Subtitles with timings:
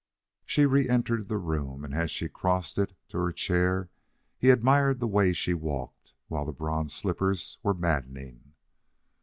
[0.47, 3.91] She reentered the room, and as she crossed it to her chair,
[4.35, 8.53] he admired the way she walked, while the bronze slippers were maddening.